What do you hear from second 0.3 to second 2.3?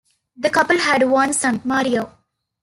The couple had one son, Mario.